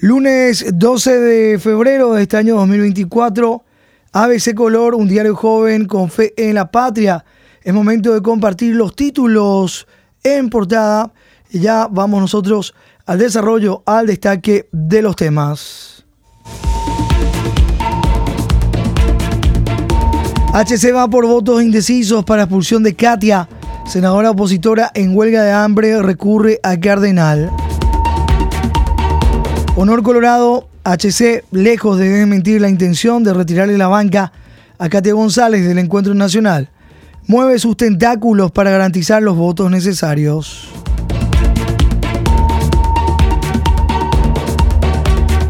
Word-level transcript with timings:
Lunes 0.00 0.64
12 0.74 1.18
de 1.18 1.58
febrero 1.58 2.12
de 2.12 2.22
este 2.22 2.36
año 2.36 2.54
2024, 2.54 3.64
ABC 4.12 4.54
Color, 4.54 4.94
un 4.94 5.08
diario 5.08 5.34
joven 5.34 5.86
con 5.86 6.08
fe 6.08 6.34
en 6.36 6.54
la 6.54 6.70
patria. 6.70 7.24
Es 7.64 7.74
momento 7.74 8.14
de 8.14 8.22
compartir 8.22 8.76
los 8.76 8.94
títulos 8.94 9.88
en 10.22 10.50
portada 10.50 11.12
y 11.50 11.58
ya 11.58 11.88
vamos 11.90 12.20
nosotros 12.20 12.76
al 13.06 13.18
desarrollo, 13.18 13.82
al 13.86 14.06
destaque 14.06 14.68
de 14.70 15.02
los 15.02 15.16
temas. 15.16 16.04
HC 20.54 20.94
va 20.94 21.10
por 21.10 21.26
votos 21.26 21.60
indecisos 21.60 22.24
para 22.24 22.44
expulsión 22.44 22.84
de 22.84 22.94
Katia. 22.94 23.48
Senadora 23.84 24.30
opositora 24.30 24.92
en 24.94 25.16
huelga 25.16 25.42
de 25.42 25.50
hambre 25.50 26.00
recurre 26.00 26.60
a 26.62 26.78
Cardenal. 26.78 27.50
Honor 29.80 30.02
Colorado, 30.02 30.68
HC, 30.82 31.44
lejos 31.52 31.98
de 31.98 32.08
desmentir 32.08 32.60
la 32.60 32.68
intención 32.68 33.22
de 33.22 33.32
retirarle 33.32 33.78
la 33.78 33.86
banca 33.86 34.32
a 34.76 34.88
Katia 34.88 35.14
González 35.14 35.64
del 35.64 35.78
encuentro 35.78 36.14
nacional, 36.14 36.68
mueve 37.28 37.60
sus 37.60 37.76
tentáculos 37.76 38.50
para 38.50 38.72
garantizar 38.72 39.22
los 39.22 39.36
votos 39.36 39.70
necesarios. 39.70 40.68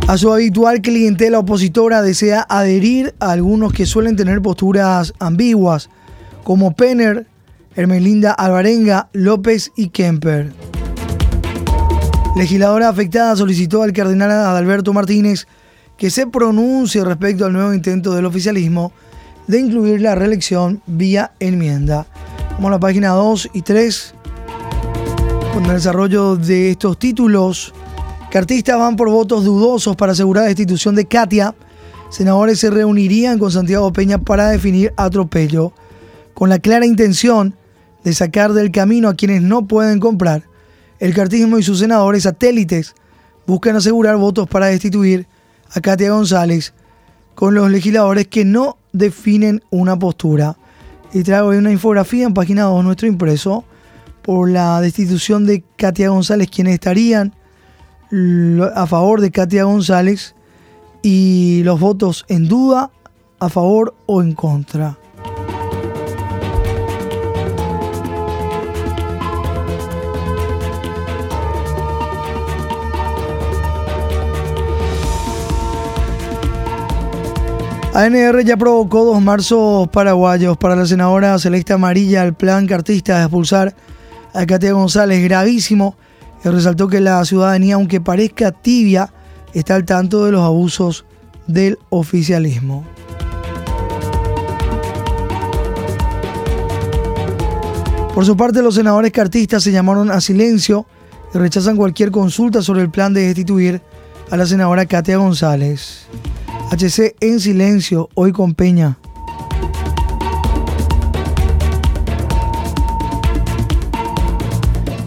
A 0.06 0.18
su 0.18 0.30
habitual 0.30 0.82
clientela 0.82 1.38
opositora 1.38 2.02
desea 2.02 2.44
adherir 2.50 3.14
a 3.20 3.30
algunos 3.32 3.72
que 3.72 3.86
suelen 3.86 4.16
tener 4.16 4.42
posturas 4.42 5.14
ambiguas, 5.20 5.88
como 6.44 6.74
Penner, 6.74 7.26
Hermelinda 7.74 8.32
Alvarenga, 8.32 9.08
López 9.14 9.72
y 9.74 9.88
Kemper. 9.88 10.52
Legisladora 12.38 12.88
afectada 12.88 13.34
solicitó 13.34 13.82
al 13.82 13.92
cardenal 13.92 14.30
Adalberto 14.30 14.92
Martínez 14.92 15.48
que 15.96 16.08
se 16.08 16.28
pronuncie 16.28 17.02
respecto 17.02 17.44
al 17.44 17.52
nuevo 17.52 17.74
intento 17.74 18.14
del 18.14 18.26
oficialismo 18.26 18.92
de 19.48 19.58
incluir 19.58 20.00
la 20.00 20.14
reelección 20.14 20.80
vía 20.86 21.32
enmienda. 21.40 22.06
Vamos 22.52 22.68
a 22.68 22.70
la 22.70 22.78
página 22.78 23.08
2 23.08 23.50
y 23.54 23.62
3 23.62 24.14
con 25.52 25.64
el 25.64 25.72
desarrollo 25.72 26.36
de 26.36 26.70
estos 26.70 26.96
títulos. 26.96 27.74
Cartistas 28.30 28.78
van 28.78 28.94
por 28.94 29.10
votos 29.10 29.44
dudosos 29.44 29.96
para 29.96 30.12
asegurar 30.12 30.44
la 30.44 30.48
destitución 30.48 30.94
de 30.94 31.06
Katia. 31.06 31.56
Senadores 32.08 32.60
se 32.60 32.70
reunirían 32.70 33.40
con 33.40 33.50
Santiago 33.50 33.92
Peña 33.92 34.18
para 34.18 34.48
definir 34.48 34.94
atropello, 34.96 35.72
con 36.34 36.50
la 36.50 36.60
clara 36.60 36.86
intención 36.86 37.56
de 38.04 38.14
sacar 38.14 38.52
del 38.52 38.70
camino 38.70 39.08
a 39.08 39.14
quienes 39.14 39.42
no 39.42 39.66
pueden 39.66 39.98
comprar 39.98 40.47
el 41.00 41.14
cartismo 41.14 41.58
y 41.58 41.62
sus 41.62 41.78
senadores 41.78 42.24
satélites 42.24 42.94
buscan 43.46 43.76
asegurar 43.76 44.16
votos 44.16 44.48
para 44.48 44.66
destituir 44.66 45.26
a 45.74 45.80
Katia 45.80 46.10
González 46.10 46.74
con 47.34 47.54
los 47.54 47.70
legisladores 47.70 48.26
que 48.26 48.44
no 48.44 48.76
definen 48.92 49.62
una 49.70 49.98
postura. 49.98 50.56
Y 51.12 51.22
traigo 51.22 51.48
una 51.48 51.70
infografía 51.70 52.26
en 52.26 52.34
página 52.34 52.64
2 52.64 52.84
nuestro 52.84 53.08
impreso 53.08 53.64
por 54.22 54.50
la 54.50 54.80
destitución 54.80 55.46
de 55.46 55.64
Katia 55.76 56.10
González, 56.10 56.50
quienes 56.50 56.74
estarían 56.74 57.34
a 58.74 58.86
favor 58.86 59.20
de 59.20 59.30
Katia 59.30 59.64
González 59.64 60.34
y 61.02 61.62
los 61.64 61.78
votos 61.80 62.24
en 62.28 62.48
duda, 62.48 62.90
a 63.38 63.48
favor 63.48 63.94
o 64.06 64.20
en 64.20 64.32
contra. 64.32 64.98
ANR 77.98 78.44
ya 78.44 78.56
provocó 78.56 79.04
dos 79.04 79.20
marzos 79.20 79.88
paraguayos 79.88 80.56
para 80.56 80.76
la 80.76 80.86
senadora 80.86 81.36
Celeste 81.36 81.72
Amarilla 81.72 82.22
el 82.22 82.32
plan 82.32 82.64
cartista 82.68 83.16
de 83.16 83.22
expulsar 83.22 83.74
a 84.32 84.46
Katia 84.46 84.72
González 84.72 85.20
gravísimo 85.24 85.96
y 86.44 86.48
resaltó 86.48 86.86
que 86.86 87.00
la 87.00 87.24
ciudadanía, 87.24 87.74
aunque 87.74 88.00
parezca 88.00 88.52
tibia, 88.52 89.12
está 89.52 89.74
al 89.74 89.84
tanto 89.84 90.24
de 90.24 90.30
los 90.30 90.42
abusos 90.42 91.06
del 91.48 91.76
oficialismo. 91.88 92.84
Por 98.14 98.24
su 98.24 98.36
parte, 98.36 98.62
los 98.62 98.76
senadores 98.76 99.10
cartistas 99.10 99.64
se 99.64 99.72
llamaron 99.72 100.12
a 100.12 100.20
silencio 100.20 100.86
y 101.34 101.38
rechazan 101.38 101.76
cualquier 101.76 102.12
consulta 102.12 102.62
sobre 102.62 102.82
el 102.82 102.90
plan 102.90 103.12
de 103.12 103.22
destituir 103.22 103.82
a 104.30 104.36
la 104.36 104.46
senadora 104.46 104.86
Katia 104.86 105.16
González. 105.16 106.06
HC 106.70 107.16
en 107.20 107.40
silencio, 107.40 108.10
hoy 108.14 108.30
con 108.30 108.54
Peña. 108.54 108.98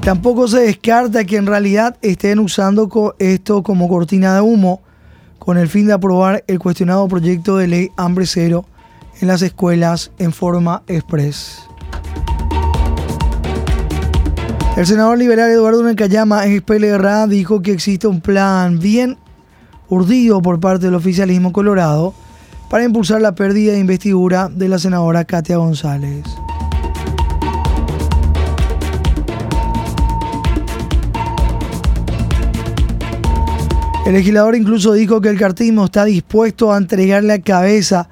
Tampoco 0.04 0.48
se 0.48 0.62
descarta 0.62 1.24
que 1.24 1.38
en 1.38 1.46
realidad 1.46 1.98
estén 2.02 2.40
usando 2.40 3.16
esto 3.20 3.62
como 3.62 3.88
cortina 3.88 4.34
de 4.34 4.42
humo 4.42 4.82
con 5.38 5.60
el 5.60 5.68
fin 5.68 5.86
de 5.86 5.94
aprobar 5.94 6.44
el 6.48 6.58
cuestionado 6.58 7.08
proyecto 7.08 7.58
de 7.58 7.68
ley 7.68 7.92
hambre 7.96 8.26
cero 8.26 8.66
en 9.20 9.28
las 9.28 9.44
escuelas 9.44 10.12
en 10.18 10.34
forma 10.34 10.82
express. 10.88 11.60
El 14.78 14.88
senador 14.88 15.20
liberal 15.20 15.52
Eduardo 15.52 15.84
Necayama, 15.84 16.48
ex 16.48 16.64
PLRA, 16.64 17.28
dijo 17.28 17.62
que 17.62 17.72
existe 17.72 18.08
un 18.08 18.20
plan 18.20 18.80
bien 18.80 19.20
urdido 19.92 20.42
por 20.42 20.60
parte 20.62 20.86
del 20.86 20.96
oficialismo 20.96 21.52
colorado 21.52 22.14
para 22.70 22.86
impulsar 22.86 23.22
la 23.22 23.36
pérdida 23.36 23.74
de 23.74 23.80
investidura 23.80 24.50
de 24.50 24.70
la 24.70 24.80
senadora 24.80 25.26
Katia 25.26 25.58
González. 25.58 26.24
El 34.06 34.14
legislador 34.14 34.56
incluso 34.56 34.94
dijo 34.94 35.20
que 35.20 35.28
el 35.28 35.38
cartismo 35.38 35.86
está 35.86 36.06
dispuesto 36.06 36.72
a 36.72 36.78
entregar 36.78 37.26
la 37.26 37.40
cabeza 37.40 38.08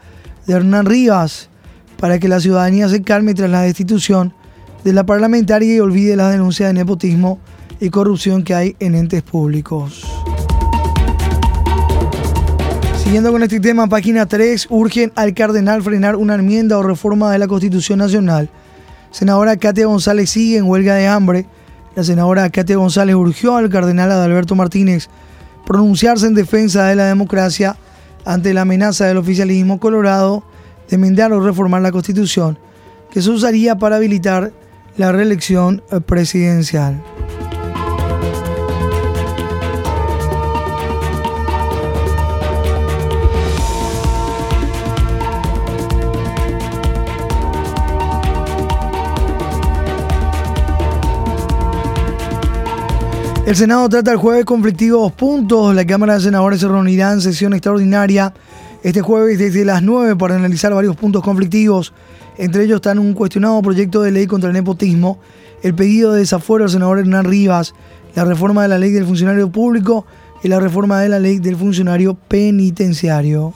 de 0.46 0.56
Hernán 0.56 0.86
Rivas 0.86 1.50
para 1.98 2.20
que 2.20 2.28
la 2.28 2.42
ciudadanía 2.42 2.90
se 2.90 3.02
calme 3.02 3.34
tras 3.34 3.50
la 3.50 3.62
destitución 3.62 4.34
de 4.84 4.92
la 4.92 5.06
parlamentaria 5.06 5.76
y 5.76 5.80
olvide 5.80 6.18
la 6.18 6.30
denuncia 6.30 6.68
de 6.68 6.74
nepotismo 6.74 7.40
y 7.80 7.90
corrupción 7.90 8.44
que 8.44 8.54
hay 8.54 8.76
en 8.82 8.96
entes 8.96 9.24
públicos. 9.24 10.06
Siguiendo 13.10 13.32
con 13.32 13.42
este 13.42 13.60
tema, 13.60 13.88
página 13.88 14.28
3, 14.28 14.68
urgen 14.70 15.12
al 15.16 15.34
cardenal 15.34 15.82
frenar 15.82 16.16
una 16.16 16.36
enmienda 16.36 16.78
o 16.78 16.84
reforma 16.84 17.32
de 17.32 17.40
la 17.40 17.48
Constitución 17.48 17.98
Nacional. 17.98 18.52
Senadora 19.10 19.58
Katia 19.58 19.88
González 19.88 20.30
sigue 20.30 20.60
en 20.60 20.66
huelga 20.66 20.94
de 20.94 21.08
hambre. 21.08 21.48
La 21.96 22.04
senadora 22.04 22.48
Katia 22.52 22.78
González 22.78 23.16
urgió 23.16 23.56
al 23.56 23.68
cardenal 23.72 24.12
Adalberto 24.12 24.54
Martínez 24.54 25.10
pronunciarse 25.66 26.28
en 26.28 26.36
defensa 26.36 26.86
de 26.86 26.96
la 26.96 27.08
democracia 27.08 27.78
ante 28.26 28.54
la 28.54 28.62
amenaza 28.62 29.08
del 29.08 29.18
oficialismo 29.18 29.80
colorado 29.80 30.44
de 30.88 30.98
enmendar 30.98 31.34
o 31.34 31.40
reformar 31.40 31.82
la 31.82 31.92
Constitución, 31.92 32.60
que 33.10 33.24
se 33.24 33.32
usaría 33.32 33.76
para 33.80 33.96
habilitar 33.96 34.54
la 34.98 35.12
reelección 35.12 35.82
presidencial. 36.06 37.02
El 53.50 53.56
Senado 53.56 53.90
trata 53.90 54.12
el 54.12 54.18
jueves 54.18 54.46
conflictivos 54.46 55.12
puntos. 55.12 55.74
La 55.74 55.84
Cámara 55.84 56.14
de 56.14 56.20
Senadores 56.20 56.60
se 56.60 56.68
reunirá 56.68 57.12
en 57.12 57.20
sesión 57.20 57.52
extraordinaria 57.54 58.32
este 58.84 59.02
jueves 59.02 59.40
desde 59.40 59.66
las 59.66 59.82
9 59.82 60.16
para 60.18 60.36
analizar 60.36 60.72
varios 60.72 60.96
puntos 60.96 61.24
conflictivos. 61.24 61.92
Entre 62.38 62.64
ellos 62.66 62.76
están 62.76 63.00
un 63.00 63.16
cuestionado 63.16 63.60
proyecto 63.64 64.04
de 64.04 64.12
ley 64.12 64.28
contra 64.28 64.50
el 64.50 64.54
nepotismo, 64.54 65.18
el 65.64 65.74
pedido 65.74 66.14
de 66.14 66.20
desafuero 66.20 66.66
al 66.66 66.70
senador 66.70 67.00
Hernán 67.00 67.26
Rivas, 67.26 67.74
la 68.14 68.24
reforma 68.24 68.62
de 68.62 68.68
la 68.68 68.78
ley 68.78 68.92
del 68.92 69.08
funcionario 69.08 69.52
público 69.52 70.06
y 70.44 70.48
la 70.48 70.60
reforma 70.60 71.02
de 71.02 71.10
la 71.10 71.18
ley 71.18 71.40
del 71.40 71.56
funcionario 71.56 72.14
penitenciario. 72.14 73.56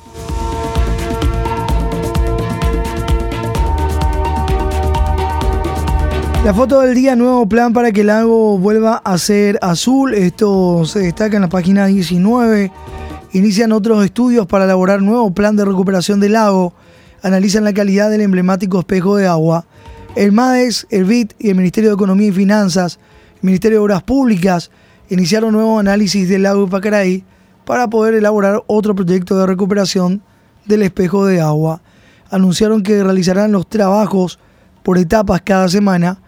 La 6.44 6.54
foto 6.54 6.81
del 6.81 6.94
día, 6.94 7.16
nuevo 7.16 7.48
plan 7.48 7.72
para 7.72 7.94
que 7.94 8.01
el 8.01 8.07
lago 8.07 8.57
vuelva 8.57 8.98
a 8.98 9.18
ser 9.18 9.57
azul. 9.62 10.13
Esto 10.13 10.84
se 10.84 11.00
destaca 11.00 11.38
en 11.38 11.44
la 11.44 11.48
página 11.48 11.86
19. 11.86 12.69
Inician 13.31 13.72
otros 13.72 14.04
estudios 14.04 14.45
para 14.45 14.66
elaborar 14.66 15.01
nuevo 15.01 15.34
plan 15.34 15.56
de 15.56 15.63
recuperación 15.63 16.19
del 16.19 16.34
lago. 16.34 16.74
Analizan 17.22 17.63
la 17.63 17.74
calidad 17.74 18.10
del 18.10 18.19
emblemático 18.19 18.78
espejo 18.78 19.16
de 19.16 19.25
agua. 19.25 19.66
El 20.18 20.34
MADES, 20.34 20.86
el 20.90 21.06
BIT 21.06 21.34
y 21.40 21.48
el 21.48 21.56
Ministerio 21.56 21.92
de 21.92 21.95
Economía 21.95 22.28
y 22.28 22.34
Finanzas, 22.34 23.00
el 23.36 23.44
Ministerio 23.44 23.78
de 23.78 23.84
Obras 23.86 24.04
Públicas, 24.04 24.69
iniciaron 25.10 25.54
nuevo 25.54 25.80
análisis 25.80 26.28
del 26.28 26.44
lago 26.44 26.68
Pacaraí 26.68 27.24
para 27.63 27.88
poder 27.88 28.16
elaborar 28.16 28.62
otro 28.68 28.94
proyecto 28.94 29.39
de 29.39 29.48
recuperación 29.48 30.22
del 30.66 30.81
espejo 30.81 31.25
de 31.25 31.39
agua. 31.39 31.81
Anunciaron 32.30 32.84
que 32.84 33.01
realizarán 33.01 33.54
los 33.54 33.69
trabajos 33.69 34.39
por 34.84 34.98
etapas 34.98 35.42
cada 35.42 35.69
semana, 35.69 36.19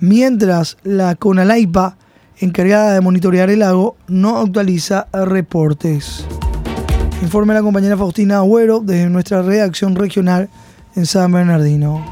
mientras 0.00 0.76
la 0.82 1.14
Conalaipa, 1.14 1.96
encargada 2.38 2.94
de 2.94 3.00
monitorear 3.00 3.50
el 3.50 3.60
lago, 3.60 3.96
no 4.08 4.38
actualiza 4.38 5.06
reportes. 5.12 6.24
Informe 7.22 7.54
la 7.54 7.62
compañera 7.62 7.96
Faustina 7.96 8.38
Agüero 8.38 8.80
desde 8.80 9.10
nuestra 9.10 9.42
redacción 9.42 9.94
regional 9.94 10.48
en 10.96 11.06
San 11.06 11.30
Bernardino. 11.32 12.04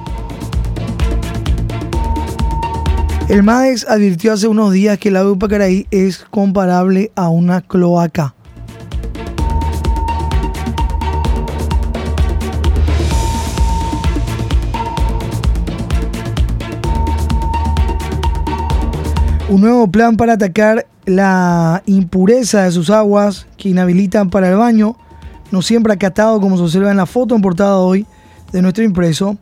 El 3.29 3.43
MAES 3.43 3.87
advirtió 3.87 4.33
hace 4.33 4.49
unos 4.49 4.73
días 4.73 4.99
que 4.99 5.09
el 5.09 5.15
lago 5.15 5.39
Pacaraí 5.39 5.87
es 5.91 6.25
comparable 6.31 7.13
a 7.15 7.29
una 7.29 7.61
cloaca. 7.61 8.35
Un 19.49 19.63
nuevo 19.63 19.91
plan 19.91 20.19
para 20.19 20.35
atacar 20.35 20.87
la 21.07 21.83
impureza 21.87 22.65
de 22.65 22.71
sus 22.71 22.91
aguas 22.91 23.47
que 23.57 23.71
inhabilitan 23.71 24.29
para 24.29 24.51
el 24.51 24.57
baño, 24.57 24.95
no 25.51 25.63
siempre 25.63 25.95
acatado 25.95 26.39
como 26.39 26.59
se 26.59 26.65
observa 26.65 26.91
en 26.91 26.99
la 26.99 27.07
foto 27.07 27.35
en 27.35 27.41
portada 27.41 27.79
hoy 27.79 28.07
de 28.53 28.61
nuestro 28.61 28.85
impreso, 28.85 29.39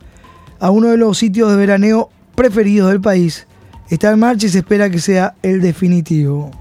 a 0.61 0.71
uno 0.71 0.87
de 0.87 0.97
los 0.97 1.17
sitios 1.17 1.51
de 1.51 1.57
veraneo 1.57 2.09
preferidos 2.35 2.89
del 2.89 3.01
país. 3.01 3.47
Está 3.89 4.11
en 4.11 4.19
marcha 4.19 4.47
y 4.47 4.49
se 4.49 4.59
espera 4.59 4.89
que 4.89 4.99
sea 4.99 5.35
el 5.41 5.59
definitivo. 5.59 6.51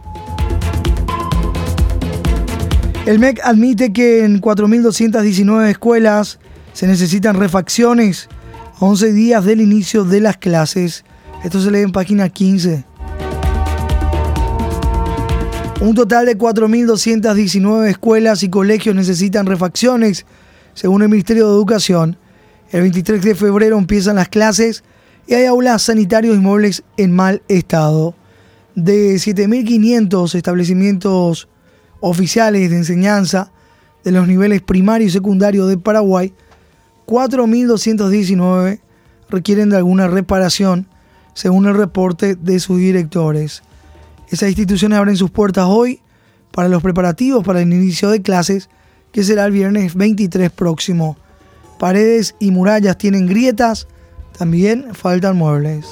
El 3.07 3.21
MEC 3.21 3.41
admite 3.45 3.93
que 3.93 4.25
en 4.25 4.41
4.219 4.41 5.69
escuelas 5.69 6.41
se 6.73 6.89
necesitan 6.89 7.37
refacciones 7.37 8.29
a 8.81 8.85
11 8.85 9.13
días 9.13 9.45
del 9.45 9.61
inicio 9.61 10.03
de 10.03 10.21
las 10.21 10.37
clases. 10.37 11.05
Esto 11.45 11.61
se 11.61 11.71
lee 11.71 11.83
en 11.83 11.93
página 11.93 12.29
15. 12.29 12.96
Un 15.79 15.95
total 15.95 16.25
de 16.25 16.39
4.219 16.39 17.89
escuelas 17.89 18.43
y 18.43 18.49
colegios 18.49 18.97
necesitan 18.97 19.45
refacciones, 19.45 20.25
según 20.73 21.03
el 21.03 21.11
Ministerio 21.11 21.49
de 21.49 21.55
Educación. 21.55 22.17
El 22.71 22.81
23 22.81 23.23
de 23.23 23.35
febrero 23.35 23.77
empiezan 23.77 24.17
las 24.17 24.31
clases 24.31 24.85
y 25.27 25.35
hay 25.35 25.45
aulas 25.45 25.83
sanitarios 25.83 26.37
y 26.37 26.41
muebles 26.41 26.83
en 26.97 27.13
mal 27.13 27.43
estado. 27.49 28.15
De 28.75 29.17
7.500 29.17 30.35
establecimientos 30.35 31.47
oficiales 32.01 32.71
de 32.71 32.77
enseñanza 32.77 33.53
de 34.03 34.13
los 34.13 34.27
niveles 34.27 34.63
primario 34.63 35.07
y 35.07 35.11
secundario 35.11 35.67
de 35.67 35.77
Paraguay, 35.77 36.33
4.219 37.07 38.81
requieren 39.29 39.69
de 39.69 39.77
alguna 39.77 40.09
reparación, 40.09 40.89
según 41.35 41.67
el 41.67 41.75
reporte 41.75 42.35
de 42.35 42.61
sus 42.61 42.79
directores. 42.79 43.63
Esas 44.29 44.49
instituciones 44.49 44.99
abren 44.99 45.17
sus 45.17 45.31
puertas 45.31 45.67
hoy 45.69 46.01
para 46.51 46.69
los 46.69 46.83
preparativos 46.83 47.45
para 47.45 47.61
el 47.61 47.73
inicio 47.73 48.11
de 48.11 48.23
clases, 48.23 48.69
que 49.13 49.23
será 49.23 49.45
el 49.45 49.53
viernes 49.53 49.95
23 49.95 50.51
próximo. 50.51 51.17
Paredes 51.79 52.35
y 52.41 52.51
murallas 52.51 52.99
tienen 52.99 53.27
grietas, 53.27 53.87
también 54.37 54.95
faltan 54.95 55.37
muebles. 55.37 55.87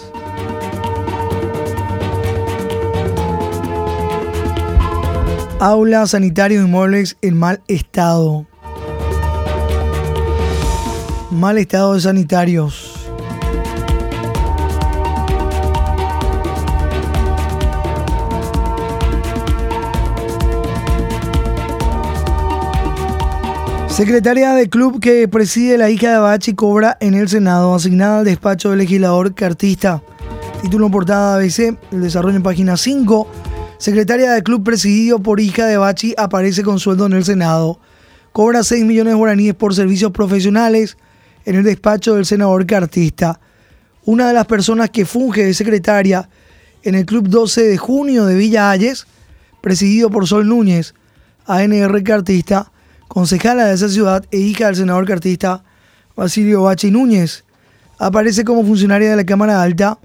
Aulas, 5.61 6.11
sanitarios 6.11 6.67
y 6.67 6.69
muebles 6.69 7.17
en 7.23 7.39
mal 7.39 7.63
estado. 7.69 8.47
Mal 11.31 11.59
estado 11.59 11.95
de 11.95 12.01
sanitarios. 12.01 12.84
Secretaria 23.95 24.55
de 24.55 24.69
club 24.69 24.99
que 24.99 25.29
preside 25.29 25.79
la 25.79 25.89
hija 25.89 26.11
de 26.11 26.19
Bachi 26.19 26.55
cobra 26.55 26.99
en 26.99 27.15
el 27.15 27.29
Senado, 27.29 27.77
asignada 27.77 28.19
al 28.19 28.25
despacho 28.25 28.71
del 28.71 28.81
legislador 28.81 29.37
cartista. 29.37 30.03
Título 30.61 30.91
portada 30.91 31.37
ABC, 31.37 31.79
el 31.93 32.01
desarrollo 32.03 32.35
en 32.35 32.43
página 32.43 32.77
5. 32.77 33.29
Secretaria 33.79 34.33
de 34.33 34.43
club 34.43 34.65
presidido 34.65 35.21
por 35.21 35.39
hija 35.39 35.67
de 35.67 35.77
Bachi 35.77 36.13
aparece 36.17 36.65
con 36.65 36.81
sueldo 36.81 37.07
en 37.07 37.13
el 37.13 37.25
Senado. 37.25 37.79
Cobra 38.33 38.65
6 38.65 38.85
millones 38.85 39.13
de 39.13 39.17
guaraníes 39.17 39.55
por 39.55 39.77
servicios 39.77 40.11
profesionales 40.11 40.99
en 41.45 41.55
el 41.55 41.63
despacho 41.63 42.17
del 42.17 42.27
senador 42.27 42.67
cartista. 42.67 43.39
Una 44.05 44.27
de 44.27 44.35
las 44.35 44.47
personas 44.47 44.91
que 44.91 45.07
funge 45.07 45.45
de 45.45 45.55
secretaria 45.55 46.29
en 46.83 46.97
el 46.97 47.07
club 47.07 47.29
12 47.29 47.63
de 47.63 47.79
junio 47.79 48.25
de 48.25 48.35
Villa 48.35 48.71
Ayes, 48.71 49.07
presidido 49.61 50.11
por 50.11 50.27
Sol 50.27 50.49
Núñez, 50.49 50.97
ANR 51.47 52.03
cartista, 52.03 52.73
concejala 53.09 53.67
de 53.67 53.75
esa 53.75 53.89
ciudad 53.89 54.25
e 54.31 54.39
hija 54.39 54.67
del 54.67 54.77
senador 54.77 55.07
cartista 55.07 55.65
Basilio 56.17 56.63
Bachi 56.63 56.91
Núñez. 56.91 57.45
Aparece 57.99 58.45
como 58.45 58.65
funcionaria 58.65 59.11
de 59.11 59.17
la 59.17 59.25
Cámara 59.25 59.63
Alta 59.63 59.99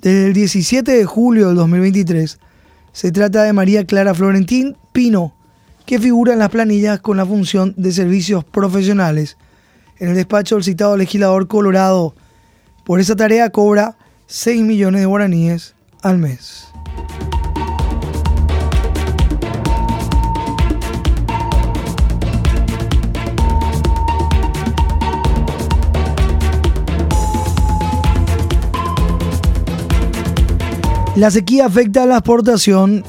desde 0.00 0.26
el 0.26 0.32
17 0.32 0.90
de 0.90 1.04
julio 1.04 1.48
del 1.48 1.56
2023. 1.56 2.38
Se 2.92 3.12
trata 3.12 3.42
de 3.42 3.52
María 3.52 3.84
Clara 3.84 4.14
Florentín 4.14 4.76
Pino, 4.92 5.34
que 5.86 5.98
figura 5.98 6.32
en 6.32 6.38
las 6.38 6.50
planillas 6.50 7.00
con 7.00 7.16
la 7.16 7.26
función 7.26 7.74
de 7.76 7.92
servicios 7.92 8.44
profesionales. 8.44 9.36
En 9.98 10.08
el 10.08 10.14
despacho 10.14 10.56
del 10.56 10.64
citado 10.64 10.96
legislador 10.96 11.48
Colorado, 11.48 12.14
por 12.84 13.00
esa 13.00 13.16
tarea 13.16 13.50
cobra 13.50 13.96
6 14.26 14.62
millones 14.62 15.00
de 15.00 15.06
guaraníes 15.06 15.74
al 16.02 16.18
mes. 16.18 16.68
La 31.18 31.32
sequía 31.32 31.66
afecta 31.66 32.04
a 32.04 32.06
la 32.06 32.18
exportación. 32.18 33.02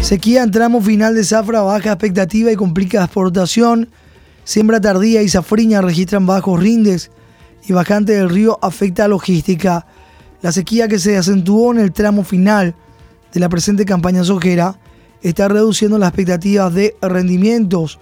Sequía 0.00 0.42
en 0.42 0.50
tramo 0.50 0.80
final 0.80 1.14
de 1.14 1.22
zafra, 1.22 1.60
baja 1.60 1.92
expectativa 1.92 2.50
y 2.50 2.56
complica 2.56 3.04
exportación. 3.04 3.88
Siembra 4.42 4.80
tardía 4.80 5.22
y 5.22 5.28
zafriña 5.28 5.80
registran 5.80 6.26
bajos 6.26 6.58
rindes 6.58 7.12
y 7.68 7.72
bajante 7.72 8.14
del 8.14 8.30
río 8.30 8.58
afecta 8.62 9.04
a 9.04 9.08
logística. 9.08 9.86
La 10.42 10.50
sequía 10.50 10.88
que 10.88 10.98
se 10.98 11.16
acentuó 11.16 11.70
en 11.70 11.78
el 11.78 11.92
tramo 11.92 12.24
final 12.24 12.74
de 13.32 13.38
la 13.38 13.48
presente 13.48 13.84
campaña 13.84 14.24
sojera 14.24 14.76
está 15.22 15.46
reduciendo 15.46 15.98
las 15.98 16.08
expectativas 16.08 16.74
de 16.74 16.96
rendimientos 17.00 18.00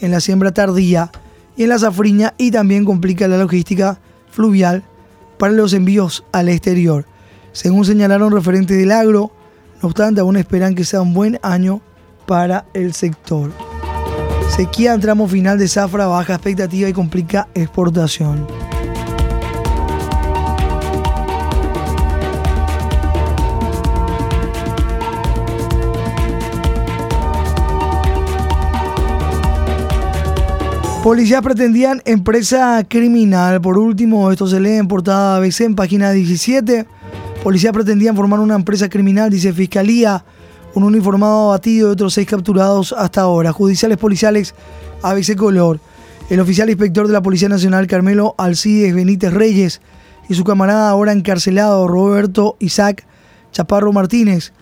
en 0.00 0.10
la 0.10 0.20
siembra 0.20 0.52
tardía 0.52 1.10
y 1.54 1.64
en 1.64 1.68
la 1.68 1.78
zafriña 1.78 2.32
y 2.38 2.50
también 2.50 2.86
complica 2.86 3.28
la 3.28 3.36
logística 3.36 4.00
fluvial 4.30 4.84
para 5.38 5.52
los 5.52 5.72
envíos 5.72 6.24
al 6.32 6.48
exterior. 6.48 7.06
Según 7.52 7.84
señalaron 7.84 8.32
referentes 8.32 8.76
del 8.76 8.92
agro, 8.92 9.32
no 9.82 9.88
obstante, 9.88 10.20
aún 10.20 10.36
esperan 10.36 10.74
que 10.74 10.84
sea 10.84 11.00
un 11.00 11.14
buen 11.14 11.38
año 11.42 11.80
para 12.26 12.66
el 12.74 12.92
sector. 12.92 13.52
Sequía 14.54 14.92
en 14.92 15.00
tramo 15.00 15.28
final 15.28 15.58
de 15.58 15.68
zafra, 15.68 16.06
baja 16.06 16.34
expectativa 16.34 16.88
y 16.88 16.92
complica 16.92 17.48
exportación. 17.54 18.57
Policías 31.02 31.42
pretendían 31.42 32.02
empresa 32.04 32.84
criminal. 32.86 33.60
Por 33.60 33.78
último, 33.78 34.32
esto 34.32 34.48
se 34.48 34.58
lee 34.58 34.72
en 34.72 34.88
portada 34.88 35.36
ABC 35.36 35.60
en 35.60 35.76
página 35.76 36.10
17. 36.10 36.86
Policías 37.42 37.72
pretendían 37.72 38.16
formar 38.16 38.40
una 38.40 38.56
empresa 38.56 38.88
criminal, 38.88 39.30
dice 39.30 39.52
Fiscalía. 39.52 40.24
Un 40.74 40.82
uniformado 40.82 41.46
abatido 41.46 41.88
y 41.88 41.92
otros 41.92 42.14
seis 42.14 42.26
capturados 42.26 42.92
hasta 42.92 43.20
ahora. 43.20 43.52
Judiciales 43.52 43.96
policiales 43.96 44.56
ABC 45.02 45.36
Color. 45.36 45.78
El 46.30 46.40
oficial 46.40 46.68
inspector 46.68 47.06
de 47.06 47.12
la 47.12 47.22
Policía 47.22 47.48
Nacional, 47.48 47.86
Carmelo 47.86 48.34
Alcides 48.36 48.92
Benítez 48.92 49.32
Reyes, 49.32 49.80
y 50.28 50.34
su 50.34 50.42
camarada 50.42 50.90
ahora 50.90 51.12
encarcelado, 51.12 51.86
Roberto 51.86 52.56
Isaac 52.58 53.06
Chaparro 53.52 53.92
Martínez, 53.92 54.52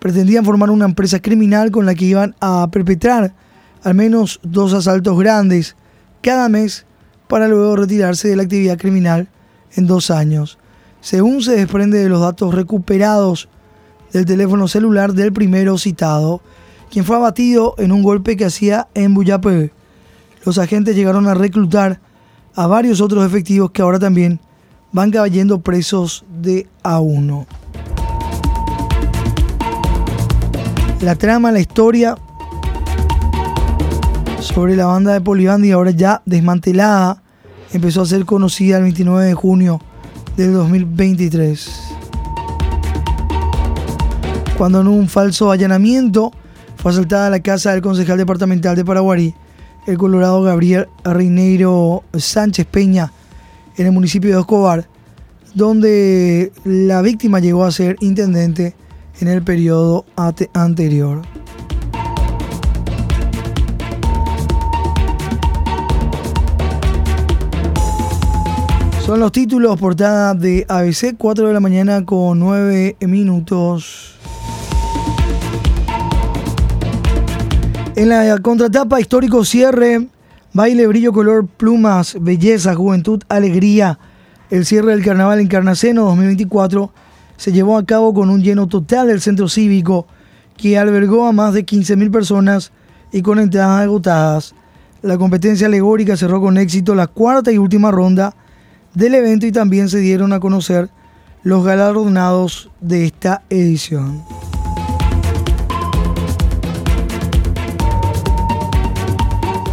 pretendían 0.00 0.44
formar 0.44 0.70
una 0.70 0.86
empresa 0.86 1.20
criminal 1.20 1.70
con 1.70 1.86
la 1.86 1.94
que 1.94 2.04
iban 2.04 2.34
a 2.40 2.68
perpetrar 2.70 3.32
al 3.84 3.94
menos 3.94 4.40
dos 4.42 4.74
asaltos 4.74 5.16
grandes 5.18 5.76
cada 6.24 6.48
mes 6.48 6.86
para 7.28 7.48
luego 7.48 7.76
retirarse 7.76 8.28
de 8.28 8.36
la 8.36 8.44
actividad 8.44 8.78
criminal 8.78 9.28
en 9.76 9.86
dos 9.86 10.10
años. 10.10 10.58
Según 11.02 11.42
se 11.42 11.54
desprende 11.54 11.98
de 11.98 12.08
los 12.08 12.22
datos 12.22 12.54
recuperados 12.54 13.50
del 14.10 14.24
teléfono 14.24 14.66
celular 14.66 15.12
del 15.12 15.34
primero 15.34 15.76
citado, 15.76 16.40
quien 16.90 17.04
fue 17.04 17.16
abatido 17.16 17.74
en 17.76 17.92
un 17.92 18.02
golpe 18.02 18.38
que 18.38 18.46
hacía 18.46 18.88
en 18.94 19.12
Buyapé. 19.12 19.70
Los 20.46 20.56
agentes 20.56 20.96
llegaron 20.96 21.28
a 21.28 21.34
reclutar 21.34 22.00
a 22.54 22.66
varios 22.66 23.02
otros 23.02 23.26
efectivos 23.26 23.70
que 23.72 23.82
ahora 23.82 23.98
también 23.98 24.40
van 24.92 25.10
cayendo 25.10 25.60
presos 25.60 26.24
de 26.40 26.66
a 26.82 27.00
uno. 27.00 27.46
La 31.02 31.16
trama, 31.16 31.52
la 31.52 31.60
historia 31.60 32.16
sobre 34.44 34.76
la 34.76 34.84
banda 34.84 35.14
de 35.14 35.22
Polibandi, 35.22 35.72
ahora 35.72 35.90
ya 35.90 36.22
desmantelada, 36.26 37.22
empezó 37.72 38.02
a 38.02 38.06
ser 38.06 38.26
conocida 38.26 38.76
el 38.76 38.82
29 38.82 39.24
de 39.24 39.34
junio 39.34 39.80
del 40.36 40.52
2023. 40.52 41.70
Cuando 44.58 44.82
en 44.82 44.88
un 44.88 45.08
falso 45.08 45.50
allanamiento 45.50 46.30
fue 46.76 46.92
asaltada 46.92 47.30
la 47.30 47.40
casa 47.40 47.72
del 47.72 47.80
concejal 47.80 48.18
departamental 48.18 48.76
de 48.76 48.84
Paraguarí, 48.84 49.34
el 49.86 49.96
colorado 49.96 50.42
Gabriel 50.42 50.88
Reineiro 51.04 52.04
Sánchez 52.12 52.66
Peña, 52.66 53.12
en 53.78 53.86
el 53.86 53.92
municipio 53.92 54.34
de 54.34 54.40
Escobar, 54.40 54.86
donde 55.54 56.52
la 56.64 57.00
víctima 57.00 57.40
llegó 57.40 57.64
a 57.64 57.72
ser 57.72 57.96
intendente 58.00 58.76
en 59.20 59.28
el 59.28 59.42
periodo 59.42 60.04
anterior. 60.52 61.22
Son 69.04 69.20
los 69.20 69.32
títulos, 69.32 69.78
portada 69.78 70.32
de 70.32 70.64
ABC, 70.66 71.14
4 71.18 71.48
de 71.48 71.52
la 71.52 71.60
mañana 71.60 72.06
con 72.06 72.38
9 72.38 72.96
minutos. 73.00 74.14
En 77.96 78.08
la 78.08 78.38
contratapa 78.38 78.98
histórico 79.02 79.44
cierre, 79.44 80.08
baile, 80.54 80.86
brillo, 80.86 81.12
color, 81.12 81.46
plumas, 81.46 82.16
belleza, 82.18 82.74
juventud, 82.74 83.22
alegría. 83.28 83.98
El 84.48 84.64
cierre 84.64 84.92
del 84.92 85.04
carnaval 85.04 85.38
Encarnaceno 85.38 86.06
2024 86.06 86.90
se 87.36 87.52
llevó 87.52 87.76
a 87.76 87.84
cabo 87.84 88.14
con 88.14 88.30
un 88.30 88.42
lleno 88.42 88.68
total 88.68 89.08
del 89.08 89.20
centro 89.20 89.50
cívico 89.50 90.06
que 90.56 90.78
albergó 90.78 91.26
a 91.26 91.32
más 91.32 91.52
de 91.52 91.66
15.000 91.66 92.10
personas 92.10 92.72
y 93.12 93.20
con 93.20 93.38
entradas 93.38 93.82
agotadas. 93.82 94.54
La 95.02 95.18
competencia 95.18 95.66
alegórica 95.66 96.16
cerró 96.16 96.40
con 96.40 96.56
éxito 96.56 96.94
la 96.94 97.06
cuarta 97.06 97.52
y 97.52 97.58
última 97.58 97.90
ronda 97.90 98.34
del 98.94 99.14
evento 99.14 99.46
y 99.46 99.52
también 99.52 99.88
se 99.88 99.98
dieron 99.98 100.32
a 100.32 100.40
conocer 100.40 100.88
los 101.42 101.64
galardonados 101.64 102.70
de 102.80 103.06
esta 103.06 103.42
edición. 103.50 104.22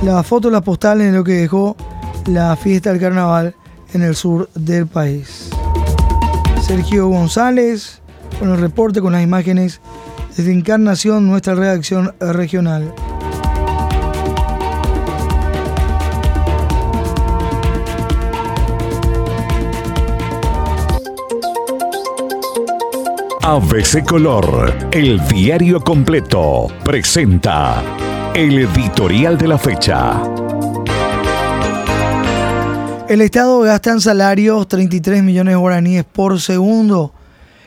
La 0.04 0.24
foto, 0.24 0.50
las 0.50 0.64
postales 0.64 1.08
en 1.08 1.16
lo 1.16 1.24
que 1.24 1.34
dejó 1.34 1.76
la 2.26 2.56
fiesta 2.56 2.92
del 2.92 3.00
carnaval 3.00 3.56
en 3.94 4.02
el 4.02 4.16
sur 4.16 4.50
del 4.56 4.88
país. 4.88 5.50
Sergio 6.62 7.08
González 7.08 8.02
con 8.40 8.50
el 8.50 8.60
reporte 8.60 9.02
con 9.02 9.14
las 9.14 9.24
imágenes 9.24 9.82
desde 10.36 10.52
Encarnación, 10.52 11.28
nuestra 11.28 11.54
redacción 11.54 12.16
regional. 12.20 12.94
ABC 23.52 24.06
Color, 24.06 24.74
el 24.94 25.20
diario 25.28 25.82
completo, 25.82 26.68
presenta 26.86 27.84
el 28.34 28.58
editorial 28.60 29.38
de 29.38 29.48
la 29.50 29.58
fecha. 29.58 30.22
El 33.10 33.20
Estado 33.20 33.60
gasta 33.60 33.92
en 33.92 34.00
salarios 34.00 34.70
33 34.70 35.22
millones 35.22 35.52
de 35.52 35.58
guaraníes 35.58 36.06
por 36.06 36.40
segundo. 36.40 37.14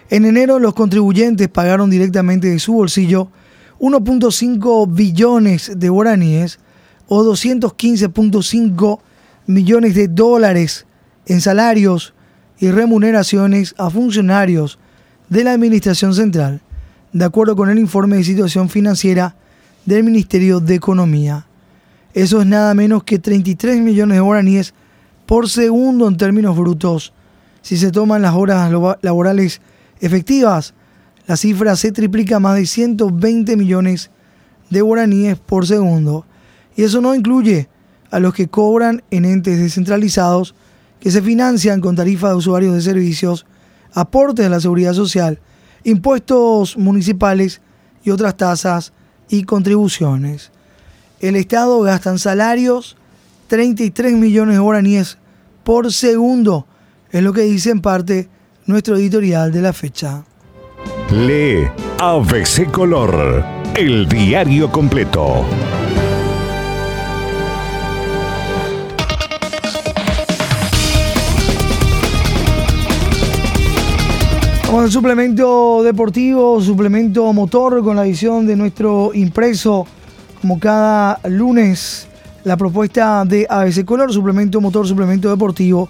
En 0.09 0.25
enero 0.25 0.59
los 0.59 0.73
contribuyentes 0.73 1.49
pagaron 1.49 1.91
directamente 1.91 2.49
de 2.49 2.61
su 2.61 2.73
bolsillo 2.73 3.29
1.5 3.79 4.91
billones 4.91 5.71
de 5.77 5.89
guaraníes 5.91 6.61
o 7.09 7.23
215.5 7.25 9.01
millones 9.49 9.95
de 9.95 10.09
dólares 10.09 10.87
en 11.27 11.43
salarios 11.43 12.15
y 12.59 12.71
remuneraciones 12.71 13.75
a 13.77 13.91
funcionarios 13.91 14.79
de 15.29 15.45
la 15.45 15.53
Administración 15.53 16.15
Central, 16.15 16.61
de 17.13 17.25
acuerdo 17.25 17.57
con 17.57 17.71
el 17.71 17.79
informe 17.79 18.17
de 18.17 18.25
situación 18.25 18.69
financiera 18.69 19.37
del 19.85 20.05
Ministerio 20.05 20.61
de 20.61 20.75
Economía. 20.75 21.47
Eso 22.13 22.41
es 22.41 22.47
nada 22.47 22.75
menos 22.75 23.05
que 23.05 23.19
33 23.19 23.81
millones 23.81 24.17
de 24.17 24.21
guaraníes 24.21 24.75
por 25.27 25.49
segundo 25.49 26.09
en 26.09 26.17
términos 26.17 26.57
brutos. 26.57 27.13
Si 27.63 27.77
se 27.77 27.91
toman 27.91 28.23
las 28.23 28.35
horas 28.35 28.71
laborales 29.03 29.61
efectivas, 30.01 30.75
la 31.27 31.37
cifra 31.37 31.77
se 31.77 31.93
triplica 31.93 32.39
más 32.39 32.57
de 32.57 32.67
120 32.67 33.57
millones 33.57 34.11
de 34.71 34.83
guaraníes 34.83 35.39
por 35.39 35.67
segundo. 35.67 36.27
Y 36.77 36.83
eso 36.83 37.01
no 37.01 37.15
incluye 37.15 37.69
a 38.11 38.21
los 38.21 38.35
que 38.35 38.49
cobran 38.49 39.03
en 39.11 39.25
entes 39.25 39.59
descentralizados 39.59 40.55
que 41.01 41.11
se 41.11 41.23
financian 41.23 41.81
con 41.81 41.97
tarifas 41.97 42.31
de 42.31 42.37
usuarios 42.37 42.75
de 42.75 42.83
servicios 42.83 43.47
aportes 43.95 44.47
a 44.47 44.51
la 44.51 44.61
seguridad 44.61 44.93
social, 44.93 45.41
impuestos 45.85 46.77
municipales 46.77 47.61
y 48.03 48.11
otras 48.11 48.37
tasas 48.37 48.93
y 49.29 49.45
contribuciones. 49.45 50.51
El 51.21 51.37
Estado 51.37 51.81
gasta 51.81 52.11
en 52.11 52.19
salarios 52.19 52.97
33 53.47 54.15
millones 54.15 54.57
de 54.57 54.61
guaraníes 54.61 55.19
por 55.63 55.93
segundo, 55.93 56.67
es 57.11 57.23
lo 57.23 57.33
que 57.33 57.43
dice 57.43 57.71
en 57.71 57.81
parte 57.81 58.29
nuestro 58.67 58.97
editorial 58.97 59.53
de 59.53 59.63
la 59.63 59.73
fecha. 59.73 60.25
Lee 61.11 61.69
ABC 61.99 62.71
Color, 62.71 63.45
el 63.77 64.09
diario 64.09 64.71
completo. 64.71 65.45
Con 74.75 74.83
el 74.83 74.91
suplemento 74.91 75.85
deportivo, 75.85 76.61
suplemento 76.61 77.33
motor 77.33 77.81
con 77.85 77.95
la 77.95 78.05
edición 78.05 78.45
de 78.45 78.57
nuestro 78.57 79.13
impreso, 79.15 79.87
como 80.41 80.59
cada 80.59 81.21
lunes, 81.29 82.09
la 82.43 82.57
propuesta 82.57 83.25
de 83.25 83.47
ABC 83.49 83.85
Color, 83.85 84.13
suplemento 84.13 84.61
motor, 84.61 84.85
suplemento 84.85 85.31
deportivo. 85.31 85.89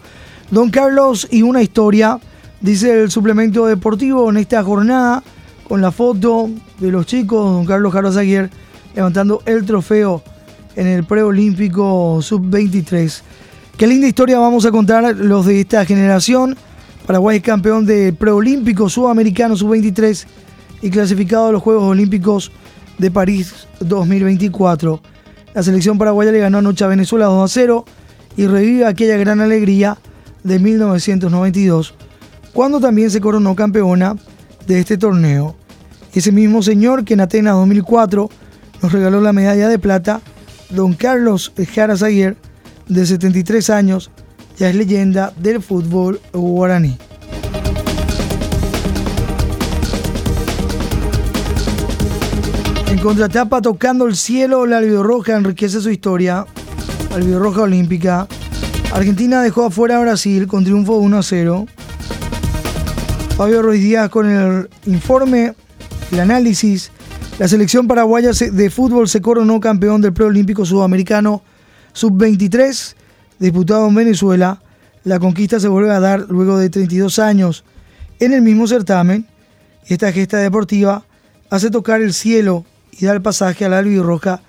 Don 0.51 0.69
Carlos 0.69 1.27
y 1.31 1.41
una 1.41 1.63
historia, 1.63 2.21
dice 2.61 3.05
el 3.05 3.11
suplemento 3.11 3.65
deportivo 3.65 4.29
en 4.29 4.37
esta 4.37 4.63
jornada, 4.63 5.23
con 5.67 5.81
la 5.81 5.91
foto 5.91 6.51
de 6.79 6.91
los 6.91 7.07
chicos, 7.07 7.43
don 7.55 7.65
Carlos 7.65 7.91
Carlos 7.91 8.19
Aguirre, 8.19 8.51
levantando 8.95 9.41
el 9.47 9.65
trofeo 9.65 10.23
en 10.77 10.89
el 10.89 11.05
preolímpico 11.05 12.21
sub-23. 12.21 13.23
Qué 13.79 13.87
linda 13.87 14.07
historia 14.07 14.39
vamos 14.39 14.67
a 14.67 14.71
contar 14.71 15.17
los 15.17 15.47
de 15.47 15.61
esta 15.63 15.87
generación 15.87 16.55
Paraguay 17.07 17.37
es 17.37 17.43
campeón 17.43 17.85
de 17.85 18.15
preolímpico 18.15 18.89
sudamericano 18.89 19.57
sub-23 19.57 20.25
y 20.81 20.91
clasificado 20.91 21.49
a 21.49 21.53
los 21.53 21.63
Juegos 21.63 21.85
Olímpicos 21.85 22.51
de 22.99 23.11
París 23.11 23.67
2024. 23.81 25.01
La 25.53 25.63
selección 25.63 25.99
paraguaya 25.99 26.33
le 26.33 26.39
ganó 26.39 26.59
anoche 26.59 26.83
a 26.83 26.89
Venezuela 26.89 27.27
2 27.27 27.45
a 27.45 27.53
0 27.53 27.85
y 28.37 28.47
revive 28.47 28.87
aquella 28.87 29.19
gran 29.19 29.41
alegría 29.41 29.99
de 30.43 30.59
1992, 30.59 31.95
cuando 32.53 32.81
también 32.81 33.11
se 33.11 33.21
coronó 33.21 33.55
campeona 33.55 34.17
de 34.67 34.81
este 34.81 34.97
torneo. 34.97 35.57
Ese 36.15 36.33
mismo 36.33 36.63
señor 36.63 37.05
que 37.05 37.15
en 37.15 37.21
Atenas 37.21 37.55
2004 37.55 38.31
nos 38.83 38.93
regaló 38.93 39.21
la 39.21 39.33
medalla 39.33 39.69
de 39.69 39.79
plata, 39.79 40.23
don 40.71 40.95
Carlos 40.95 41.53
Jara 41.75 41.97
Zaguer, 41.97 42.37
de 42.89 43.07
73 43.07 43.71
años, 43.71 44.11
ya 44.57 44.69
es 44.69 44.75
leyenda 44.75 45.33
del 45.37 45.63
fútbol 45.63 46.21
guaraní. 46.33 46.97
En 52.89 52.99
contratapa, 52.99 53.61
tocando 53.61 54.07
el 54.07 54.17
cielo, 54.17 54.67
la 54.67 54.81
Roja 54.81 55.37
enriquece 55.37 55.81
su 55.81 55.91
historia. 55.91 56.47
La 57.11 57.39
Roja 57.39 57.63
olímpica. 57.63 58.27
Argentina 58.93 59.43
dejó 59.43 59.67
afuera 59.67 59.97
a 59.97 60.01
Brasil 60.01 60.47
con 60.47 60.65
triunfo 60.65 60.99
de 60.99 60.99
1 61.01 61.19
a 61.19 61.23
0. 61.23 61.67
Fabio 63.37 63.63
Ruiz 63.63 63.83
Díaz 63.83 64.09
con 64.09 64.31
el 64.31 64.71
informe, 64.87 65.55
el 66.13 66.21
análisis. 66.21 66.93
La 67.41 67.49
selección 67.49 67.89
paraguaya 67.89 68.31
de 68.31 68.71
fútbol 68.71 69.09
se 69.09 69.21
coronó 69.21 69.59
campeón 69.59 70.01
del 70.01 70.13
preolímpico 70.13 70.65
sudamericano 70.65 71.43
sub-23 71.93 72.95
disputado 73.39 73.89
en 73.89 73.95
Venezuela, 73.95 74.61
la 75.05 75.19
conquista 75.19 75.61
se 75.61 75.69
vuelve 75.69 75.91
a 75.91 76.01
dar 76.01 76.27
luego 76.29 76.59
de 76.59 76.71
32 76.71 77.19
años 77.19 77.65
en 78.21 78.33
el 78.33 78.43
mismo 78.43 78.67
certamen 78.67 79.27
Y 79.87 79.93
esta 79.93 80.13
gesta 80.13 80.39
deportiva 80.39 81.05
hace 81.51 81.71
tocar 81.71 82.01
el 82.01 82.15
cielo 82.15 82.65
y 82.93 83.05
dar 83.05 83.23
pasaje 83.23 83.65
a 83.65 83.69
la 83.69 83.79
albirroja 83.79 84.41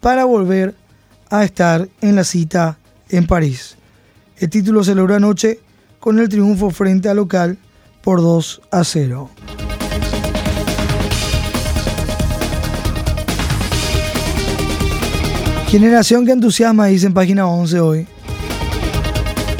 para 0.00 0.24
volver 0.24 0.74
a 1.30 1.44
estar 1.44 1.88
en 2.00 2.16
la 2.16 2.24
cita 2.24 2.78
en 3.08 3.26
París. 3.26 3.76
El 4.38 4.50
título 4.50 4.82
se 4.82 4.94
logró 4.94 5.14
anoche 5.14 5.60
con 6.00 6.18
el 6.18 6.28
triunfo 6.28 6.70
frente 6.70 7.08
al 7.08 7.16
local 7.16 7.58
por 8.02 8.20
2 8.20 8.62
a 8.70 8.82
0. 8.82 9.30
Generación 15.68 16.26
que 16.26 16.32
entusiasma, 16.32 16.86
dice 16.86 17.06
en 17.06 17.14
página 17.14 17.46
11 17.46 17.80
hoy. 17.80 18.06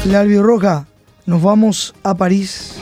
La 0.04 0.21
albirroja, 0.21 0.87
nos 1.26 1.40
vamos 1.40 1.94
a 2.02 2.14
París. 2.14 2.75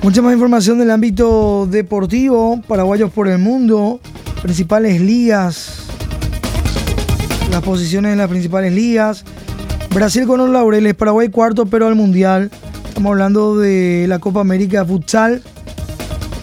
Mucha 0.00 0.22
más 0.22 0.32
información 0.32 0.78
del 0.78 0.92
ámbito 0.92 1.66
deportivo, 1.68 2.62
paraguayos 2.68 3.10
por 3.10 3.26
el 3.26 3.38
mundo, 3.38 3.98
principales 4.40 5.00
ligas, 5.00 5.75
las 7.50 7.62
posiciones 7.62 8.12
en 8.12 8.18
las 8.18 8.28
principales 8.28 8.72
ligas. 8.72 9.24
Brasil 9.94 10.26
con 10.26 10.38
los 10.38 10.50
laureles, 10.50 10.94
Paraguay 10.94 11.28
cuarto, 11.28 11.66
pero 11.66 11.86
al 11.86 11.94
mundial. 11.94 12.50
Estamos 12.88 13.10
hablando 13.10 13.58
de 13.58 14.06
la 14.08 14.18
Copa 14.18 14.40
América 14.40 14.84
Futsal. 14.84 15.42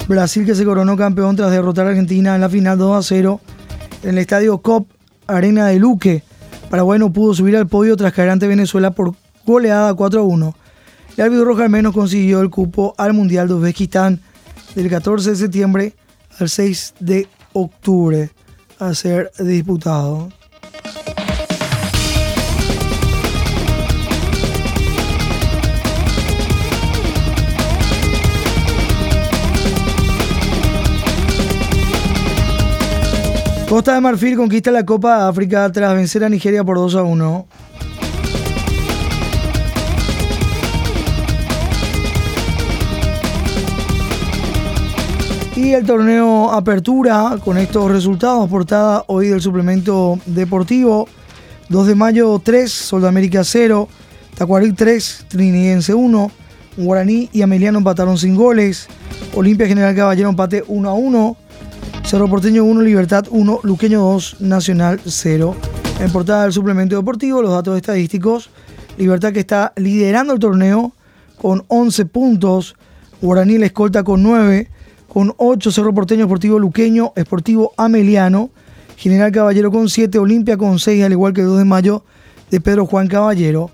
Brasil 0.08 0.46
que 0.46 0.56
se 0.56 0.66
coronó 0.66 0.98
campeón 0.98 1.36
tras 1.36 1.52
derrotar 1.52 1.88
a 1.88 1.90
Argentina 1.90 2.36
en 2.36 2.42
la 2.42 2.50
final 2.50 2.78
2 2.78 2.98
a 2.98 3.02
0 3.02 3.40
en 4.04 4.10
el 4.10 4.18
estadio 4.18 4.58
COP 4.60 4.88
Arena 5.28 5.68
de 5.68 5.80
Luque. 5.80 6.24
Paraguay 6.70 7.00
no 7.00 7.14
pudo 7.14 7.34
subir 7.34 7.56
al 7.56 7.68
podio 7.68 7.96
tras 7.96 8.14
caer 8.14 8.30
ante 8.30 8.48
Venezuela 8.48 8.92
por 8.92 9.16
goleada 9.46 9.94
4 9.94 10.20
a 10.20 10.24
1. 10.24 10.56
El 11.18 11.24
árbitro 11.24 11.46
roja 11.46 11.64
al 11.64 11.70
menos 11.70 11.94
consiguió 11.94 12.42
el 12.42 12.50
cupo 12.50 12.96
al 12.98 13.14
Mundial 13.14 13.48
de 13.48 13.54
Uzbekistán 13.54 14.20
del 14.76 14.90
14 14.90 15.32
de 15.32 15.36
septiembre 15.36 15.94
al 16.40 16.50
6 16.50 16.96
de 17.00 17.28
octubre 17.54 18.32
a 18.80 18.94
ser 18.94 19.32
disputado. 19.40 20.30
Costa 33.74 33.96
de 33.96 34.02
Marfil 34.02 34.38
conquista 34.38 34.70
la 34.70 34.86
Copa 34.86 35.28
África 35.28 35.72
tras 35.72 35.96
vencer 35.96 36.24
a 36.24 36.30
Nigeria 36.30 36.64
por 36.64 36.78
2 36.78 36.94
a 36.94 37.02
1. 37.02 37.48
Y 45.56 45.72
el 45.72 45.84
torneo 45.88 46.52
Apertura 46.52 47.40
con 47.44 47.58
estos 47.58 47.90
resultados, 47.90 48.48
portada 48.48 49.06
hoy 49.08 49.30
del 49.30 49.42
suplemento 49.42 50.20
deportivo. 50.28 51.08
2 51.70 51.88
de 51.88 51.96
mayo 51.96 52.40
3, 52.44 52.72
Soldamérica 52.72 53.44
0, 53.44 53.88
Tacuarí 54.38 54.74
3, 54.74 55.26
Trinidense 55.30 55.96
1, 55.96 56.32
Guaraní 56.78 57.28
y 57.34 57.42
Ameliano 57.42 57.80
empataron 57.80 58.20
sin 58.20 58.36
goles, 58.36 58.88
Olimpia 59.34 59.66
General 59.66 59.96
Caballero 59.96 60.30
empate 60.30 60.64
1 60.68 60.88
a 60.88 60.94
1, 60.94 61.38
Cerro 62.06 62.28
Porteño 62.28 62.64
1, 62.66 62.82
Libertad 62.82 63.26
1, 63.32 63.62
Luqueño 63.64 64.02
2, 64.02 64.42
Nacional 64.42 65.00
0. 65.04 65.56
En 66.00 66.12
portada 66.12 66.44
del 66.44 66.54
suplemento 66.54 66.96
deportivo, 66.96 67.42
los 67.42 67.52
datos 67.52 67.76
estadísticos, 67.78 68.50
Libertad 68.98 69.32
que 69.32 69.40
está 69.40 69.74
liderando 69.78 70.34
el 70.34 70.40
torneo 70.40 70.92
con 71.42 71.64
11 71.70 72.06
puntos, 72.06 72.76
Guaraní 73.22 73.58
la 73.58 73.66
escolta 73.66 74.04
con 74.04 74.22
9, 74.22 74.70
con 75.08 75.34
8 75.38 75.72
Cerro 75.72 75.94
Porteño 75.94 76.26
Esportivo 76.26 76.60
Luqueño, 76.60 77.14
Esportivo 77.16 77.74
Ameliano, 77.78 78.52
General 78.98 79.32
Caballero 79.32 79.72
con 79.72 79.90
7, 79.90 80.20
Olimpia 80.20 80.58
con 80.58 80.78
6, 80.78 81.04
al 81.06 81.14
igual 81.14 81.34
que 81.34 81.42
el 81.42 81.48
2 81.48 81.60
de 81.60 81.66
mayo 81.66 82.04
de 82.52 82.62
Pedro 82.62 82.86
Juan 82.86 83.08
Caballero, 83.08 83.72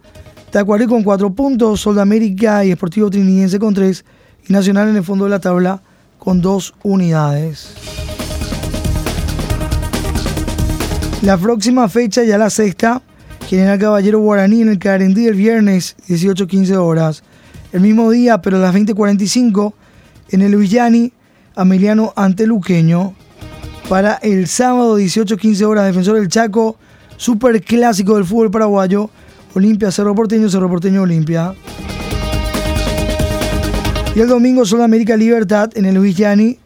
Tacuarí 0.52 0.86
con 0.86 1.04
4 1.04 1.34
puntos, 1.34 1.82
Sol 1.82 1.96
de 1.96 2.02
América 2.02 2.64
y 2.64 2.72
Esportivo 2.72 3.10
Trinidense 3.10 3.60
con 3.60 3.74
3 3.74 4.06
y 4.48 4.54
Nacional 4.54 4.88
en 4.90 4.98
el 4.98 5.04
fondo 5.04 5.26
de 5.26 5.32
la 5.32 5.40
tabla 5.40 5.82
con 6.20 6.42
2 6.42 6.76
unidades. 6.84 7.74
La 11.24 11.38
próxima 11.38 11.90
fecha, 11.90 12.24
ya 12.24 12.38
la 12.38 12.50
sexta, 12.50 13.02
General 13.48 13.80
Caballero 13.80 14.20
Guaraní 14.20 14.62
en 14.62 14.70
el 14.70 14.80
Carendí 14.80 15.26
el 15.26 15.34
viernes 15.34 15.96
18-15 16.08 16.76
horas. 16.78 17.24
El 17.72 17.82
mismo 17.82 18.12
día, 18.12 18.42
pero 18.42 18.58
a 18.58 18.60
las 18.60 18.76
20.45, 18.76 19.74
en 20.30 20.42
el 20.42 20.56
Villani, 20.56 21.12
Ameliano 21.56 22.14
ante 22.16 22.46
Luqueño. 22.46 23.16
Para 23.90 24.14
el 24.22 24.48
sábado 24.48 25.00
18-15 25.00 25.64
horas, 25.66 25.86
Defensor 25.86 26.20
del 26.20 26.30
Chaco, 26.30 26.78
super 27.18 27.62
clásico 27.64 28.16
del 28.16 28.26
fútbol 28.26 28.52
paraguayo, 28.52 29.10
Olimpia 29.56 29.92
Cerro 29.92 30.14
Porteño, 30.14 30.48
Cerro 30.48 30.70
Porteño 30.70 31.02
Olimpia. 31.02 31.54
Y 34.16 34.22
el 34.22 34.28
domingo 34.28 34.66
Sol 34.66 34.82
América 34.82 35.16
Libertad 35.16 35.70
en 35.76 35.86
el 35.86 36.00
Villani, 36.00 36.58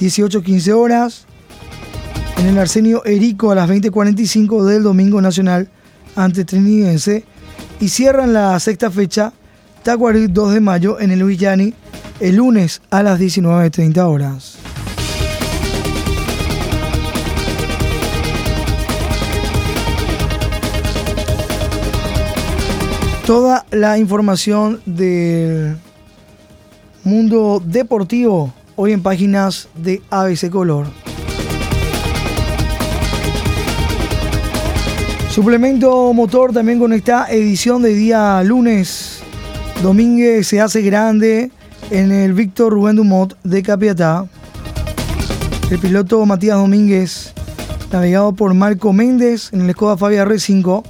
18-15 0.00 0.72
horas. 0.72 1.26
En 2.38 2.46
el 2.46 2.58
Arsenio 2.58 3.04
Erico 3.04 3.50
a 3.50 3.54
las 3.54 3.68
20.45 3.68 4.64
del 4.64 4.82
domingo 4.82 5.20
nacional 5.20 5.68
ante 6.14 6.44
Trinidense. 6.44 7.24
Y 7.80 7.88
cierran 7.88 8.32
la 8.32 8.58
sexta 8.58 8.90
fecha, 8.90 9.32
Tacuarí 9.82 10.26
2 10.26 10.54
de 10.54 10.60
mayo 10.60 10.98
en 10.98 11.10
el 11.10 11.22
Villani 11.22 11.74
el 12.20 12.36
lunes 12.36 12.80
a 12.90 13.02
las 13.02 13.20
19.30 13.20 13.98
horas. 13.98 14.56
Toda 23.26 23.66
la 23.72 23.98
información 23.98 24.80
del 24.86 25.76
mundo 27.06 27.62
deportivo 27.64 28.52
hoy 28.74 28.92
en 28.92 29.00
páginas 29.00 29.68
de 29.76 30.02
ABC 30.10 30.50
Color. 30.50 30.86
Suplemento 35.30 36.12
motor 36.12 36.52
también 36.52 36.80
con 36.80 36.92
esta 36.92 37.26
edición 37.30 37.82
de 37.82 37.94
día 37.94 38.42
lunes. 38.42 39.20
Domínguez 39.84 40.48
se 40.48 40.60
hace 40.60 40.82
grande 40.82 41.52
en 41.90 42.10
el 42.10 42.32
Víctor 42.32 42.72
Rubén 42.72 42.96
Dumont 42.96 43.34
de 43.44 43.62
Capiatá. 43.62 44.26
El 45.70 45.78
piloto 45.78 46.26
Matías 46.26 46.56
Domínguez, 46.56 47.32
navegado 47.92 48.32
por 48.32 48.52
Marco 48.52 48.92
Méndez 48.92 49.52
en 49.52 49.60
el 49.60 49.72
Skoda 49.72 49.96
Fabia 49.96 50.24
R5, 50.24 50.82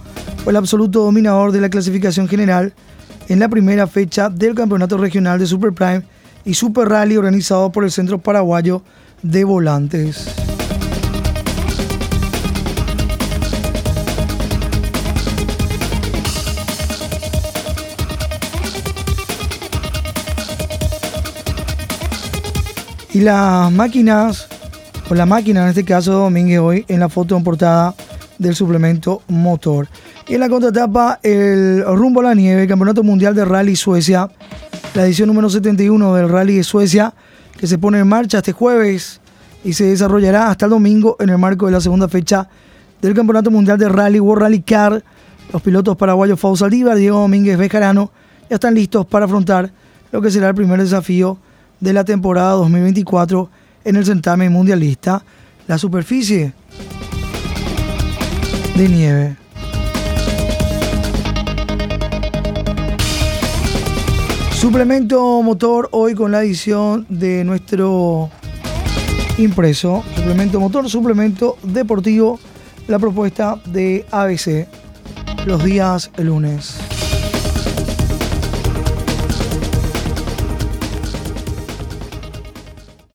fue 0.43 0.53
el 0.53 0.57
absoluto 0.57 1.01
dominador 1.01 1.53
de 1.53 1.61
la 1.61 1.69
clasificación 1.69 2.27
general 2.27 2.73
en 3.29 3.39
la 3.39 3.49
primera 3.49 3.87
fecha 3.87 4.29
del 4.29 4.55
Campeonato 4.55 4.97
Regional 4.97 5.39
de 5.39 5.47
Super 5.47 5.73
Prime 5.73 6.03
y 6.45 6.55
Super 6.55 6.89
Rally 6.89 7.17
organizado 7.17 7.73
por 7.73 7.85
el 7.85 7.91
Centro 7.91 8.19
Paraguayo 8.19 8.83
de 9.23 9.45
Volantes. 9.45 10.29
Y 23.13 23.21
las 23.21 23.73
máquinas, 23.73 24.47
o 25.09 25.15
la 25.15 25.25
máquina 25.25 25.63
en 25.63 25.69
este 25.71 25.85
caso 25.85 26.13
Domínguez 26.13 26.59
hoy 26.59 26.85
en 26.87 27.01
la 27.01 27.09
foto 27.09 27.35
en 27.35 27.45
portada 27.45 27.95
del 28.39 28.55
suplemento 28.55 29.23
motor. 29.27 29.89
Y 30.29 30.35
en 30.35 30.41
la 30.41 30.49
contratapa, 30.49 31.21
el 31.23 31.85
rumbo 31.85 32.21
a 32.21 32.25
la 32.25 32.35
nieve, 32.35 32.67
Campeonato 32.67 33.05
Mundial 33.05 33.33
de 33.33 33.45
Rally 33.45 33.77
Suecia, 33.77 34.29
la 34.95 35.07
edición 35.07 35.29
número 35.29 35.49
71 35.49 36.15
del 36.15 36.29
Rally 36.29 36.57
de 36.57 36.65
Suecia, 36.65 37.15
que 37.57 37.69
se 37.69 37.79
pone 37.79 38.01
en 38.01 38.09
marcha 38.09 38.39
este 38.39 38.51
jueves 38.51 39.21
y 39.63 39.73
se 39.73 39.85
desarrollará 39.85 40.51
hasta 40.51 40.67
el 40.67 40.71
domingo 40.71 41.17
en 41.21 41.29
el 41.29 41.39
marco 41.39 41.67
de 41.67 41.73
la 41.73 41.81
segunda 41.81 42.09
fecha 42.09 42.49
del 43.01 43.15
Campeonato 43.15 43.53
Mundial 43.53 43.79
de 43.79 43.89
Rally 43.89 44.19
World 44.19 44.43
Rally 44.43 44.63
Car. 44.63 45.05
Los 45.53 45.63
pilotos 45.63 45.97
paraguayos 45.97 46.41
Fausto 46.41 46.65
Saldívar, 46.65 46.97
Diego 46.97 47.21
Domínguez 47.21 47.57
Bejarano 47.57 48.11
ya 48.51 48.57
están 48.57 48.75
listos 48.75 49.07
para 49.07 49.27
afrontar 49.27 49.71
lo 50.11 50.21
que 50.21 50.33
será 50.33 50.49
el 50.49 50.57
primer 50.57 50.81
desafío 50.81 51.39
de 51.79 51.93
la 51.93 52.05
temporada 52.05 52.53
2024 52.53 53.49
en 53.85 53.95
el 53.95 54.05
certamen 54.05 54.53
mundialista, 54.53 55.23
la 55.69 55.79
superficie 55.79 56.53
de 58.75 58.89
nieve. 58.89 59.46
Suplemento 64.57 65.43
motor 65.43 65.91
hoy 65.93 66.15
con 66.15 66.33
la 66.33 66.43
edición 66.43 67.05
de 67.11 67.45
nuestro 67.45 68.31
impreso. 69.37 70.03
Suplemento 70.17 70.59
motor, 70.59 70.89
suplemento 70.89 71.59
deportivo. 71.63 72.41
La 72.89 72.99
propuesta 72.99 73.61
de 73.67 74.07
ABC 74.11 74.67
los 75.47 75.63
días 75.63 76.11
lunes. 76.17 76.86